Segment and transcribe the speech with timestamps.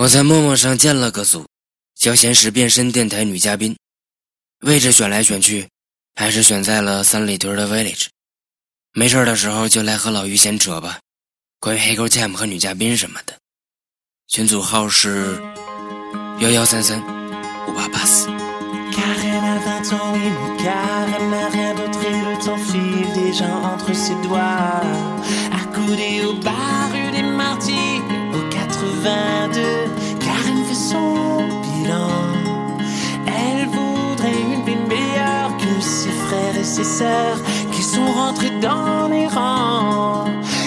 [0.00, 1.44] 我在陌陌上建了个组，
[1.94, 3.76] 叫“闲时变身电台女嘉宾”。
[4.64, 5.68] 位置选来选去，
[6.14, 8.06] 还是选在了三里屯的 Village。
[8.94, 11.00] 没事的时候就来和老于闲扯吧，
[11.58, 13.34] 关于黑沟 Jam 和女嘉宾什么的。
[14.26, 15.38] 群组号是
[16.38, 16.98] 幺幺三三
[17.68, 18.30] 五八八四。
[29.02, 32.10] Karen fait son bilan.
[33.26, 37.38] Elle voudrait une vie meilleure que ses frères et ses sœurs
[37.72, 40.24] qui sont rentrés dans les rangs.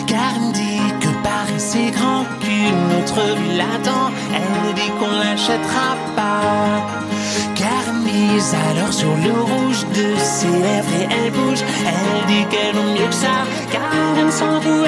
[0.07, 4.09] Karen dit que Paris c'est grand, qu'une autre ville attend.
[4.33, 6.81] Elle dit qu'on l'achètera pas.
[7.55, 11.63] Karen mise alors sur le rouge de ses lèvres et elle bouge.
[11.85, 13.45] Elle dit qu'elle vaut mieux que ça.
[13.71, 14.87] Karen s'en fout,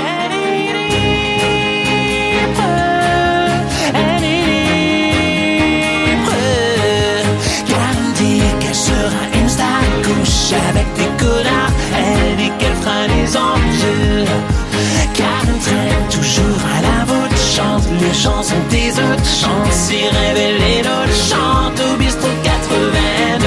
[18.25, 19.29] chansons des autres.
[19.41, 21.17] Chante si révélé l'autre.
[21.29, 23.45] Chante au bistrot 82.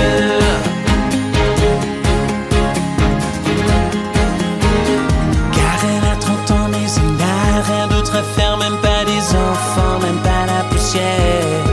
[5.57, 8.57] Car elle a 30 ans, mais elle n'a rien d'autre à faire.
[8.59, 11.65] Même pas des enfants, même pas la poussière.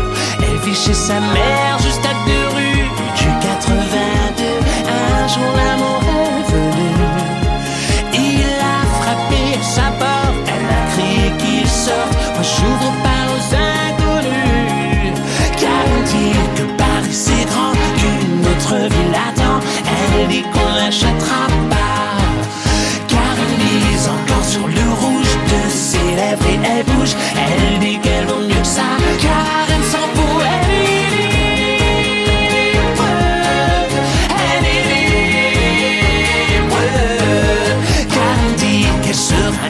[0.43, 1.74] Elle vit chez sa mère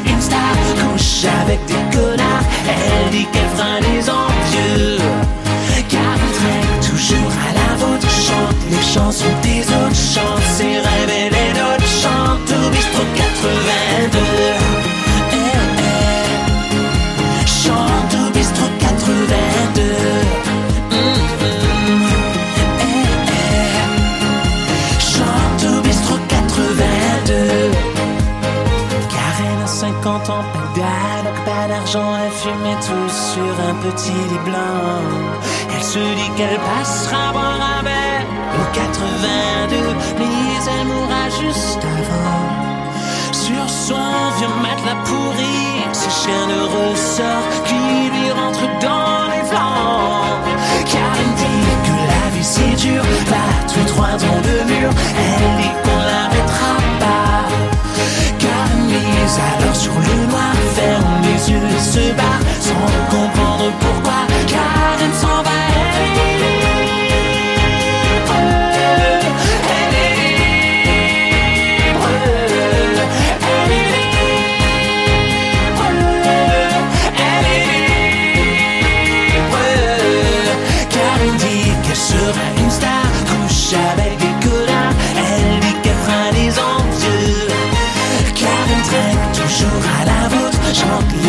[0.03, 0.55] une star.
[0.75, 2.47] Couche avec des connards.
[2.67, 4.97] Elle dit qu'elle fera des envieux.
[5.89, 8.09] Car elle traîne toujours à la vôtre.
[8.09, 9.95] Chante les chansons des autres.
[9.95, 11.87] Chante ses rêves et les nôtres.
[12.01, 14.54] Chante au bistrot 82.
[29.85, 35.03] 50 ans, pas d'alcool, pas elle fumait tout sur un petit lit blanc.
[35.75, 37.54] Elle se dit qu'elle passera boire
[61.95, 64.19] se barre sans comprendre pourquoi.
[64.47, 66.73] Karen s'en va, elle est libre.
[69.77, 70.19] Elle est
[71.83, 72.09] libre.
[73.53, 74.45] Elle est libre.
[77.29, 77.77] Elle est
[79.35, 79.63] libre.
[80.93, 83.07] Car Karen dit qu'elle sera une star.
[83.29, 84.14] Couche avec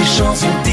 [0.07, 0.66] 收藏